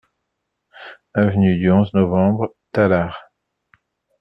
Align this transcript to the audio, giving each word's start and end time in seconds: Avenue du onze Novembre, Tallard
Avenue 1.13 1.59
du 1.59 1.69
onze 1.71 1.93
Novembre, 1.93 2.55
Tallard 2.71 3.29